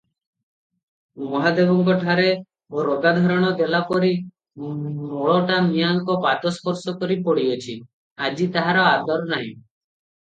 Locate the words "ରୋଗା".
2.87-3.11